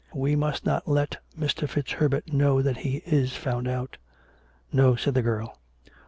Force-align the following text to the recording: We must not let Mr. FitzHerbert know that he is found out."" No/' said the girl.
We 0.15 0.35
must 0.35 0.65
not 0.65 0.87
let 0.87 1.17
Mr. 1.39 1.69
FitzHerbert 1.69 2.33
know 2.33 2.63
that 2.63 2.77
he 2.77 3.03
is 3.05 3.35
found 3.35 3.67
out."" 3.67 3.97
No/' 4.73 4.95
said 4.99 5.13
the 5.13 5.21
girl. 5.21 5.59